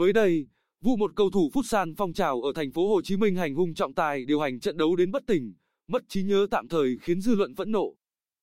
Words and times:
Mới 0.00 0.12
đây, 0.12 0.46
vụ 0.80 0.96
một 0.96 1.12
cầu 1.16 1.30
thủ 1.30 1.50
phút 1.52 1.66
san 1.66 1.94
phong 1.94 2.12
trào 2.12 2.42
ở 2.42 2.52
thành 2.54 2.70
phố 2.70 2.88
Hồ 2.88 3.02
Chí 3.02 3.16
Minh 3.16 3.36
hành 3.36 3.54
hung 3.54 3.74
trọng 3.74 3.94
tài 3.94 4.24
điều 4.24 4.40
hành 4.40 4.60
trận 4.60 4.76
đấu 4.76 4.96
đến 4.96 5.10
bất 5.10 5.26
tỉnh, 5.26 5.54
mất 5.88 6.02
trí 6.08 6.22
nhớ 6.22 6.46
tạm 6.50 6.68
thời 6.68 6.96
khiến 7.02 7.20
dư 7.20 7.34
luận 7.34 7.54
phẫn 7.54 7.72
nộ. 7.72 7.94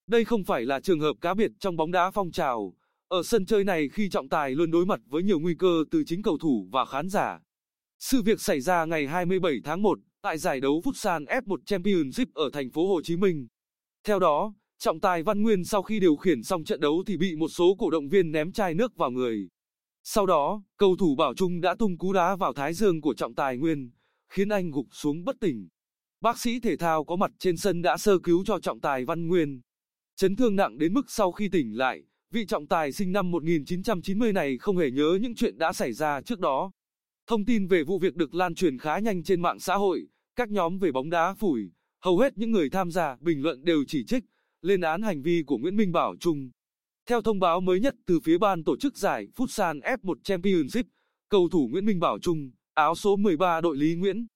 Đây 0.08 0.26
không 0.26 0.44
phải 0.44 0.66
là 0.66 0.80
trường 0.80 1.00
hợp 1.00 1.14
cá 1.22 1.34
biệt 1.34 1.52
trong 1.60 1.76
bóng 1.76 1.92
đá 1.92 2.12
phong 2.12 2.32
trào. 2.32 2.74
Ở 3.08 3.24
sân 3.24 3.46
chơi 3.46 3.64
này 3.64 3.90
khi 3.90 4.10
trọng 4.10 4.30
tài 4.30 4.52
luôn 4.52 4.72
đối 4.72 4.86
mặt 4.86 5.00
với 5.06 5.24
nhiều 5.24 5.40
nguy 5.40 5.56
cơ 5.56 5.84
từ 5.92 6.04
chính 6.06 6.22
cầu 6.22 6.38
thủ 6.38 6.68
và 6.72 6.86
khán 6.86 7.10
giả. 7.10 7.40
Sự 8.00 8.22
việc 8.22 8.42
xảy 8.42 8.62
ra 8.62 8.86
ngày 8.86 9.08
27 9.08 9.54
tháng 9.64 9.82
1 9.82 10.00
tại 10.22 10.38
giải 10.38 10.60
đấu 10.60 10.82
Futsal 10.86 11.26
F1 11.26 11.58
Championship 11.66 12.34
ở 12.34 12.50
thành 12.54 12.70
phố 12.70 12.88
Hồ 12.88 13.02
Chí 13.02 13.16
Minh. 13.16 13.48
Theo 14.04 14.20
đó, 14.20 14.54
trọng 14.80 15.00
tài 15.00 15.24
Văn 15.24 15.44
Nguyên 15.44 15.64
sau 15.64 15.82
khi 15.82 16.00
điều 16.00 16.16
khiển 16.16 16.44
xong 16.44 16.64
trận 16.64 16.80
đấu 16.80 17.04
thì 17.08 17.18
bị 17.18 17.36
một 17.36 17.48
số 17.48 17.76
cổ 17.80 17.90
động 17.90 18.10
viên 18.10 18.32
ném 18.32 18.52
chai 18.52 18.74
nước 18.74 18.96
vào 18.96 19.12
người. 19.12 19.50
Sau 20.10 20.26
đó, 20.26 20.62
cầu 20.78 20.96
thủ 20.96 21.16
Bảo 21.16 21.34
Trung 21.34 21.62
đã 21.62 21.76
tung 21.76 21.98
cú 21.98 22.14
đá 22.14 22.36
vào 22.36 22.54
thái 22.54 22.74
dương 22.74 23.02
của 23.02 23.14
trọng 23.14 23.36
tài 23.36 23.58
Nguyên, 23.58 23.92
khiến 24.30 24.50
anh 24.50 24.72
gục 24.72 24.86
xuống 24.92 25.24
bất 25.24 25.36
tỉnh. 25.40 25.68
Bác 26.22 26.40
sĩ 26.40 26.60
thể 26.60 26.78
thao 26.78 27.04
có 27.04 27.16
mặt 27.16 27.32
trên 27.40 27.58
sân 27.58 27.82
đã 27.82 27.98
sơ 27.98 28.20
cứu 28.20 28.44
cho 28.46 28.60
trọng 28.60 28.80
tài 28.80 29.06
Văn 29.06 29.28
Nguyên. 29.28 29.62
Chấn 30.16 30.36
thương 30.36 30.56
nặng 30.56 30.78
đến 30.78 30.94
mức 30.94 31.12
sau 31.12 31.32
khi 31.32 31.50
tỉnh 31.50 31.78
lại, 31.78 32.04
vị 32.32 32.46
trọng 32.46 32.68
tài 32.68 32.92
sinh 32.92 33.12
năm 33.12 33.32
1990 33.32 34.34
này 34.34 34.58
không 34.58 34.78
hề 34.78 34.92
nhớ 34.92 35.18
những 35.22 35.36
chuyện 35.36 35.58
đã 35.58 35.74
xảy 35.74 35.94
ra 35.94 36.22
trước 36.22 36.40
đó. 36.40 36.72
Thông 37.28 37.46
tin 37.46 37.68
về 37.68 37.84
vụ 37.84 38.00
việc 38.00 38.16
được 38.16 38.36
lan 38.36 38.56
truyền 38.56 38.78
khá 38.78 39.00
nhanh 39.00 39.24
trên 39.24 39.42
mạng 39.42 39.60
xã 39.60 39.76
hội, 39.76 40.08
các 40.36 40.50
nhóm 40.50 40.80
về 40.80 40.92
bóng 40.92 41.10
đá 41.10 41.34
phủi, 41.34 41.72
hầu 42.00 42.18
hết 42.18 42.38
những 42.38 42.52
người 42.52 42.70
tham 42.70 42.92
gia 42.92 43.16
bình 43.20 43.42
luận 43.42 43.66
đều 43.66 43.84
chỉ 43.88 44.06
trích, 44.06 44.24
lên 44.62 44.82
án 44.82 45.02
hành 45.02 45.22
vi 45.22 45.44
của 45.48 45.58
Nguyễn 45.58 45.76
Minh 45.76 45.92
Bảo 45.92 46.16
Trung. 46.20 46.50
Theo 47.08 47.22
thông 47.22 47.40
báo 47.40 47.62
mới 47.62 47.80
nhất 47.80 47.96
từ 48.06 48.20
phía 48.20 48.38
ban 48.38 48.64
tổ 48.64 48.78
chức 48.78 48.98
giải 48.98 49.28
Futsal 49.36 49.82
F1 49.82 50.16
Championship, 50.24 50.86
cầu 51.30 51.50
thủ 51.52 51.68
Nguyễn 51.72 51.86
Minh 51.86 52.00
Bảo 52.00 52.20
Trung, 52.20 52.52
áo 52.74 52.96
số 52.96 53.16
13 53.16 53.62
đội 53.62 53.78
Lý 53.78 53.96
Nguyễn, 53.96 54.28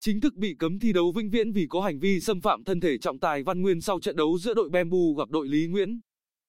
chính 0.00 0.20
thức 0.20 0.34
bị 0.34 0.54
cấm 0.58 0.78
thi 0.78 0.92
đấu 0.92 1.12
vĩnh 1.12 1.30
viễn 1.30 1.52
vì 1.52 1.66
có 1.68 1.80
hành 1.80 1.98
vi 1.98 2.20
xâm 2.20 2.40
phạm 2.40 2.64
thân 2.64 2.80
thể 2.80 2.98
trọng 2.98 3.18
tài 3.18 3.42
Văn 3.42 3.62
Nguyên 3.62 3.80
sau 3.80 4.00
trận 4.00 4.16
đấu 4.16 4.38
giữa 4.38 4.54
đội 4.54 4.68
Bamboo 4.68 4.98
gặp 5.18 5.30
đội 5.30 5.48
Lý 5.48 5.66
Nguyễn. 5.66 6.00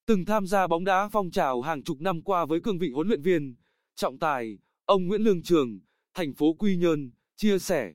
Từng 0.05 0.25
tham 0.25 0.47
gia 0.47 0.67
bóng 0.67 0.83
đá 0.83 1.09
phong 1.11 1.31
trào 1.31 1.61
hàng 1.61 1.83
chục 1.83 2.01
năm 2.01 2.21
qua 2.21 2.45
với 2.45 2.61
cương 2.61 2.77
vị 2.77 2.91
huấn 2.93 3.07
luyện 3.07 3.21
viên, 3.21 3.55
trọng 3.95 4.19
tài, 4.19 4.57
ông 4.85 5.07
Nguyễn 5.07 5.21
Lương 5.21 5.43
Trường, 5.43 5.79
thành 6.13 6.33
phố 6.33 6.53
Quy 6.53 6.77
Nhơn, 6.77 7.11
chia 7.35 7.59
sẻ. 7.59 7.93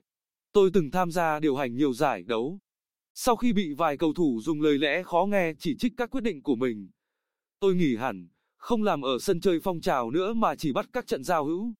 Tôi 0.53 0.69
từng 0.73 0.91
tham 0.91 1.11
gia 1.11 1.39
điều 1.39 1.55
hành 1.55 1.75
nhiều 1.75 1.93
giải 1.93 2.23
đấu. 2.23 2.59
Sau 3.13 3.35
khi 3.35 3.53
bị 3.53 3.73
vài 3.73 3.97
cầu 3.97 4.13
thủ 4.13 4.39
dùng 4.43 4.61
lời 4.61 4.77
lẽ 4.77 5.03
khó 5.03 5.25
nghe 5.25 5.53
chỉ 5.59 5.75
trích 5.79 5.93
các 5.97 6.09
quyết 6.09 6.23
định 6.23 6.41
của 6.43 6.55
mình, 6.55 6.89
tôi 7.61 7.75
nghỉ 7.75 7.95
hẳn, 7.95 8.27
không 8.57 8.83
làm 8.83 9.01
ở 9.01 9.17
sân 9.19 9.41
chơi 9.41 9.59
phong 9.59 9.81
trào 9.81 10.11
nữa 10.11 10.33
mà 10.33 10.55
chỉ 10.55 10.73
bắt 10.73 10.89
các 10.93 11.07
trận 11.07 11.23
giao 11.23 11.45
hữu. 11.45 11.73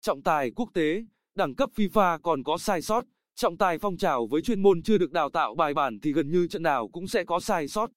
Trọng 0.00 0.22
tài 0.22 0.50
quốc 0.50 0.70
tế, 0.74 1.04
đẳng 1.34 1.54
cấp 1.54 1.70
FIFA 1.76 2.18
còn 2.18 2.42
có 2.42 2.58
sai 2.58 2.82
sót, 2.82 3.04
trọng 3.34 3.56
tài 3.56 3.78
phong 3.78 3.96
trào 3.96 4.26
với 4.26 4.42
chuyên 4.42 4.62
môn 4.62 4.82
chưa 4.82 4.98
được 4.98 5.12
đào 5.12 5.30
tạo 5.30 5.54
bài 5.54 5.74
bản 5.74 6.00
thì 6.00 6.12
gần 6.12 6.30
như 6.30 6.46
trận 6.46 6.62
nào 6.62 6.88
cũng 6.88 7.06
sẽ 7.08 7.24
có 7.24 7.40
sai 7.40 7.68
sót. 7.68 7.90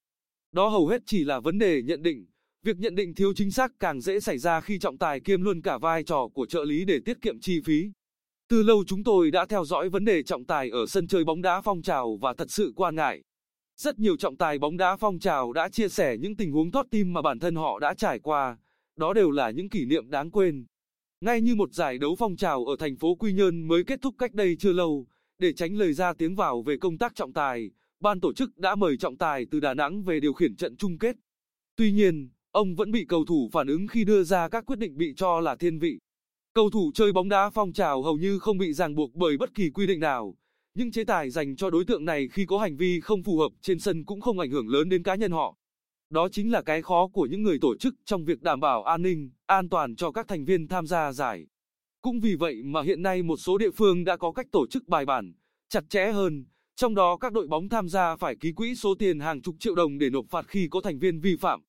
Đó 0.51 0.67
hầu 0.67 0.87
hết 0.87 1.01
chỉ 1.05 1.23
là 1.23 1.39
vấn 1.39 1.57
đề 1.57 1.81
nhận 1.81 2.03
định. 2.03 2.25
Việc 2.63 2.77
nhận 2.77 2.95
định 2.95 3.15
thiếu 3.15 3.33
chính 3.35 3.51
xác 3.51 3.71
càng 3.79 4.01
dễ 4.01 4.19
xảy 4.19 4.37
ra 4.37 4.61
khi 4.61 4.79
trọng 4.79 4.97
tài 4.97 5.19
kiêm 5.19 5.41
luôn 5.41 5.61
cả 5.61 5.77
vai 5.77 6.03
trò 6.03 6.27
của 6.33 6.45
trợ 6.45 6.63
lý 6.63 6.85
để 6.85 6.99
tiết 7.05 7.21
kiệm 7.21 7.39
chi 7.39 7.61
phí. 7.65 7.91
Từ 8.49 8.63
lâu 8.63 8.83
chúng 8.87 9.03
tôi 9.03 9.31
đã 9.31 9.45
theo 9.45 9.65
dõi 9.65 9.89
vấn 9.89 10.05
đề 10.05 10.23
trọng 10.23 10.45
tài 10.45 10.69
ở 10.69 10.85
sân 10.87 11.07
chơi 11.07 11.23
bóng 11.23 11.41
đá 11.41 11.61
phong 11.61 11.81
trào 11.81 12.17
và 12.21 12.33
thật 12.33 12.51
sự 12.51 12.73
quan 12.75 12.95
ngại. 12.95 13.21
Rất 13.77 13.99
nhiều 13.99 14.17
trọng 14.17 14.35
tài 14.35 14.59
bóng 14.59 14.77
đá 14.77 14.95
phong 14.95 15.19
trào 15.19 15.53
đã 15.53 15.69
chia 15.69 15.89
sẻ 15.89 16.17
những 16.17 16.35
tình 16.35 16.51
huống 16.51 16.71
thoát 16.71 16.87
tim 16.91 17.13
mà 17.13 17.21
bản 17.21 17.39
thân 17.39 17.55
họ 17.55 17.79
đã 17.79 17.93
trải 17.93 18.19
qua. 18.19 18.57
Đó 18.95 19.13
đều 19.13 19.31
là 19.31 19.49
những 19.49 19.69
kỷ 19.69 19.85
niệm 19.85 20.09
đáng 20.09 20.31
quên. 20.31 20.65
Ngay 21.21 21.41
như 21.41 21.55
một 21.55 21.73
giải 21.73 21.97
đấu 21.97 22.15
phong 22.19 22.35
trào 22.35 22.65
ở 22.65 22.75
thành 22.79 22.95
phố 22.95 23.15
Quy 23.15 23.33
Nhơn 23.33 23.67
mới 23.67 23.83
kết 23.83 24.01
thúc 24.01 24.15
cách 24.17 24.33
đây 24.33 24.55
chưa 24.59 24.73
lâu, 24.73 25.07
để 25.39 25.53
tránh 25.53 25.75
lời 25.75 25.93
ra 25.93 26.13
tiếng 26.13 26.35
vào 26.35 26.61
về 26.61 26.77
công 26.77 26.97
tác 26.97 27.15
trọng 27.15 27.33
tài, 27.33 27.71
ban 27.99 28.19
tổ 28.19 28.33
chức 28.33 28.57
đã 28.57 28.75
mời 28.75 28.97
trọng 28.97 29.17
tài 29.17 29.45
từ 29.51 29.59
Đà 29.59 29.73
Nẵng 29.73 30.03
về 30.03 30.19
điều 30.19 30.33
khiển 30.33 30.55
trận 30.55 30.75
chung 30.77 30.97
kết. 30.97 31.15
Tuy 31.75 31.91
nhiên, 31.91 32.29
ông 32.51 32.75
vẫn 32.75 32.91
bị 32.91 33.05
cầu 33.05 33.25
thủ 33.25 33.49
phản 33.51 33.67
ứng 33.67 33.87
khi 33.87 34.03
đưa 34.03 34.23
ra 34.23 34.49
các 34.49 34.65
quyết 34.65 34.79
định 34.79 34.97
bị 34.97 35.13
cho 35.17 35.39
là 35.39 35.55
thiên 35.55 35.79
vị. 35.79 35.99
Cầu 36.53 36.69
thủ 36.69 36.91
chơi 36.93 37.11
bóng 37.11 37.29
đá 37.29 37.49
phong 37.49 37.73
trào 37.73 38.03
hầu 38.03 38.17
như 38.17 38.39
không 38.39 38.57
bị 38.57 38.73
ràng 38.73 38.95
buộc 38.95 39.15
bởi 39.15 39.37
bất 39.37 39.53
kỳ 39.53 39.69
quy 39.69 39.87
định 39.87 39.99
nào. 39.99 40.35
Những 40.77 40.91
chế 40.91 41.03
tài 41.03 41.29
dành 41.29 41.55
cho 41.55 41.69
đối 41.69 41.85
tượng 41.85 42.05
này 42.05 42.27
khi 42.31 42.45
có 42.45 42.57
hành 42.57 42.77
vi 42.77 42.99
không 42.99 43.23
phù 43.23 43.37
hợp 43.37 43.49
trên 43.61 43.79
sân 43.79 44.05
cũng 44.05 44.21
không 44.21 44.39
ảnh 44.39 44.51
hưởng 44.51 44.69
lớn 44.69 44.89
đến 44.89 45.03
cá 45.03 45.15
nhân 45.15 45.31
họ. 45.31 45.57
Đó 46.09 46.29
chính 46.29 46.51
là 46.51 46.61
cái 46.61 46.81
khó 46.81 47.07
của 47.07 47.25
những 47.25 47.43
người 47.43 47.57
tổ 47.61 47.77
chức 47.77 47.95
trong 48.05 48.25
việc 48.25 48.41
đảm 48.41 48.59
bảo 48.59 48.83
an 48.83 49.01
ninh, 49.01 49.29
an 49.45 49.69
toàn 49.69 49.95
cho 49.95 50.11
các 50.11 50.27
thành 50.27 50.45
viên 50.45 50.67
tham 50.67 50.87
gia 50.87 51.11
giải. 51.11 51.47
Cũng 52.01 52.19
vì 52.19 52.35
vậy 52.35 52.61
mà 52.63 52.81
hiện 52.81 53.01
nay 53.01 53.23
một 53.23 53.37
số 53.37 53.57
địa 53.57 53.71
phương 53.71 54.03
đã 54.03 54.17
có 54.17 54.31
cách 54.31 54.47
tổ 54.51 54.67
chức 54.67 54.87
bài 54.87 55.05
bản, 55.05 55.33
chặt 55.69 55.89
chẽ 55.89 56.11
hơn, 56.11 56.45
trong 56.75 56.95
đó 56.95 57.17
các 57.17 57.33
đội 57.33 57.47
bóng 57.47 57.69
tham 57.69 57.89
gia 57.89 58.15
phải 58.15 58.35
ký 58.35 58.51
quỹ 58.51 58.75
số 58.75 58.95
tiền 58.99 59.19
hàng 59.19 59.41
chục 59.41 59.55
triệu 59.59 59.75
đồng 59.75 59.97
để 59.97 60.09
nộp 60.09 60.25
phạt 60.29 60.47
khi 60.47 60.67
có 60.71 60.81
thành 60.81 60.99
viên 60.99 61.19
vi 61.19 61.35
phạm. 61.35 61.61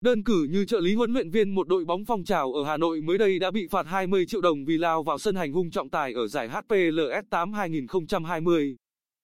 Đơn 0.00 0.22
cử 0.24 0.46
như 0.50 0.64
trợ 0.64 0.80
lý 0.80 0.94
huấn 0.94 1.12
luyện 1.12 1.30
viên 1.30 1.54
một 1.54 1.68
đội 1.68 1.84
bóng 1.84 2.04
phong 2.04 2.24
trào 2.24 2.52
ở 2.52 2.64
Hà 2.64 2.76
Nội 2.76 3.00
mới 3.00 3.18
đây 3.18 3.38
đã 3.38 3.50
bị 3.50 3.66
phạt 3.70 3.86
20 3.86 4.26
triệu 4.26 4.40
đồng 4.40 4.64
vì 4.64 4.78
lao 4.78 5.02
vào 5.02 5.18
sân 5.18 5.36
hành 5.36 5.52
hung 5.52 5.70
trọng 5.70 5.90
tài 5.90 6.12
ở 6.12 6.26
giải 6.26 6.48
HPLS 6.48 7.30
8 7.30 7.52
2020. 7.52 8.76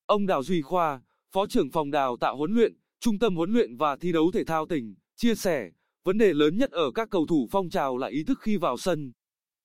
Ông 0.07 0.27
Đào 0.27 0.43
Duy 0.43 0.63
Khoa, 0.63 1.01
Phó 1.33 1.47
trưởng 1.47 1.71
phòng 1.71 1.91
đào 1.91 2.17
tạo 2.17 2.37
huấn 2.37 2.55
luyện, 2.55 2.75
Trung 3.01 3.19
tâm 3.19 3.37
huấn 3.37 3.53
luyện 3.53 3.77
và 3.77 3.97
thi 3.97 4.13
đấu 4.13 4.31
thể 4.35 4.45
thao 4.45 4.67
tỉnh, 4.67 4.95
chia 5.17 5.35
sẻ, 5.35 5.71
vấn 6.05 6.19
đề 6.19 6.35
lớn 6.35 6.57
nhất 6.59 6.71
ở 6.71 6.91
các 6.91 7.11
cầu 7.11 7.27
thủ 7.27 7.49
phong 7.51 7.71
trào 7.71 7.97
là 7.97 8.07
ý 8.07 8.25
thức 8.25 8.39
khi 8.41 8.57
vào 8.57 8.77
sân. 8.77 9.13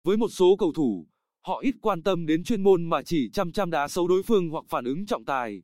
Với 0.04 0.18
một 0.18 0.30
số 0.32 0.56
cầu 0.60 0.72
thủ, 0.76 1.08
họ 1.42 1.60
ít 1.60 1.76
quan 1.82 2.04
tâm 2.04 2.26
đến 2.26 2.44
chuyên 2.44 2.64
môn 2.64 2.90
mà 2.90 3.04
chỉ 3.04 3.30
chăm 3.30 3.52
chăm 3.52 3.70
đá 3.70 3.88
xấu 3.88 4.08
đối 4.08 4.24
phương 4.24 4.50
hoặc 4.50 4.66
phản 4.70 4.86
ứng 4.86 5.06
trọng 5.06 5.26
tài. 5.26 5.62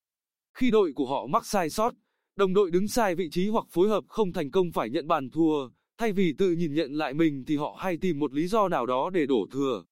Khi 0.53 0.72
đội 0.72 0.94
của 0.95 1.06
họ 1.06 1.27
mắc 1.27 1.45
sai 1.45 1.69
sót, 1.69 1.94
đồng 2.35 2.53
đội 2.53 2.72
đứng 2.72 2.88
sai 2.88 3.16
vị 3.16 3.29
trí 3.29 3.47
hoặc 3.47 3.66
phối 3.69 3.90
hợp 3.90 4.03
không 4.07 4.34
thành 4.34 4.51
công 4.51 4.72
phải 4.72 4.90
nhận 4.90 5.07
bàn 5.07 5.29
thua, 5.29 5.69
thay 5.97 6.13
vì 6.13 6.34
tự 6.38 6.51
nhìn 6.51 6.73
nhận 6.73 6.94
lại 6.94 7.13
mình 7.13 7.44
thì 7.47 7.57
họ 7.57 7.78
hay 7.79 7.97
tìm 7.97 8.19
một 8.19 8.34
lý 8.34 8.47
do 8.47 8.68
nào 8.68 8.85
đó 8.85 9.09
để 9.09 9.25
đổ 9.25 9.47
thừa. 9.51 9.84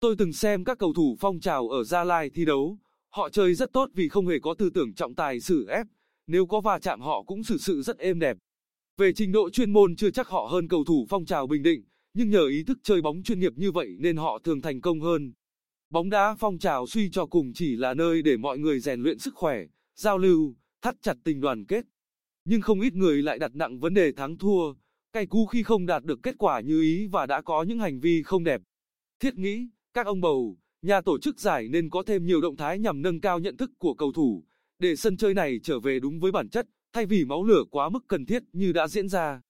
Tôi 0.00 0.14
từng 0.18 0.32
xem 0.32 0.64
các 0.64 0.78
cầu 0.78 0.92
thủ 0.92 1.16
phong 1.20 1.40
trào 1.40 1.68
ở 1.68 1.84
Gia 1.84 2.04
Lai 2.04 2.30
thi 2.30 2.44
đấu, 2.44 2.78
họ 3.10 3.28
chơi 3.28 3.54
rất 3.54 3.72
tốt 3.72 3.90
vì 3.94 4.08
không 4.08 4.26
hề 4.26 4.38
có 4.38 4.54
tư 4.54 4.70
tưởng 4.70 4.94
trọng 4.94 5.14
tài 5.14 5.40
xử 5.40 5.66
ép, 5.66 5.86
nếu 6.26 6.46
có 6.46 6.60
va 6.60 6.78
chạm 6.78 7.00
họ 7.00 7.22
cũng 7.22 7.42
xử 7.42 7.58
sự 7.58 7.82
rất 7.82 7.98
êm 7.98 8.18
đẹp. 8.18 8.36
Về 8.96 9.12
trình 9.12 9.32
độ 9.32 9.50
chuyên 9.50 9.72
môn 9.72 9.96
chưa 9.96 10.10
chắc 10.10 10.28
họ 10.28 10.48
hơn 10.50 10.68
cầu 10.68 10.84
thủ 10.84 11.06
phong 11.08 11.24
trào 11.24 11.46
Bình 11.46 11.62
Định, 11.62 11.84
nhưng 12.14 12.30
nhờ 12.30 12.46
ý 12.46 12.62
thức 12.62 12.78
chơi 12.82 13.02
bóng 13.02 13.22
chuyên 13.22 13.40
nghiệp 13.40 13.52
như 13.56 13.72
vậy 13.72 13.96
nên 13.98 14.16
họ 14.16 14.38
thường 14.44 14.60
thành 14.60 14.80
công 14.80 15.00
hơn. 15.00 15.32
Bóng 15.90 16.10
đá 16.10 16.36
phong 16.38 16.58
trào 16.58 16.86
suy 16.86 17.10
cho 17.10 17.26
cùng 17.26 17.52
chỉ 17.54 17.76
là 17.76 17.94
nơi 17.94 18.22
để 18.22 18.36
mọi 18.36 18.58
người 18.58 18.80
rèn 18.80 19.02
luyện 19.02 19.18
sức 19.18 19.34
khỏe, 19.34 19.66
giao 19.94 20.18
lưu, 20.18 20.54
thắt 20.82 21.02
chặt 21.02 21.16
tình 21.24 21.40
đoàn 21.40 21.64
kết. 21.64 21.84
Nhưng 22.44 22.60
không 22.60 22.80
ít 22.80 22.94
người 22.94 23.22
lại 23.22 23.38
đặt 23.38 23.54
nặng 23.54 23.80
vấn 23.80 23.94
đề 23.94 24.12
thắng 24.12 24.38
thua, 24.38 24.74
cay 25.12 25.26
cú 25.26 25.46
khi 25.46 25.62
không 25.62 25.86
đạt 25.86 26.04
được 26.04 26.22
kết 26.22 26.34
quả 26.38 26.60
như 26.60 26.80
ý 26.80 27.06
và 27.06 27.26
đã 27.26 27.42
có 27.42 27.62
những 27.62 27.78
hành 27.78 28.00
vi 28.00 28.22
không 28.22 28.44
đẹp. 28.44 28.60
Thiết 29.20 29.34
nghĩ, 29.38 29.68
các 29.94 30.06
ông 30.06 30.20
bầu, 30.20 30.56
nhà 30.82 31.00
tổ 31.00 31.18
chức 31.18 31.40
giải 31.40 31.68
nên 31.68 31.90
có 31.90 32.02
thêm 32.02 32.26
nhiều 32.26 32.40
động 32.40 32.56
thái 32.56 32.78
nhằm 32.78 33.02
nâng 33.02 33.20
cao 33.20 33.38
nhận 33.38 33.56
thức 33.56 33.70
của 33.78 33.94
cầu 33.94 34.12
thủ, 34.12 34.44
để 34.78 34.96
sân 34.96 35.16
chơi 35.16 35.34
này 35.34 35.60
trở 35.62 35.80
về 35.80 36.00
đúng 36.00 36.20
với 36.20 36.32
bản 36.32 36.48
chất, 36.48 36.66
thay 36.92 37.06
vì 37.06 37.24
máu 37.24 37.44
lửa 37.44 37.64
quá 37.70 37.88
mức 37.88 38.04
cần 38.08 38.26
thiết 38.26 38.42
như 38.52 38.72
đã 38.72 38.88
diễn 38.88 39.08
ra. 39.08 39.40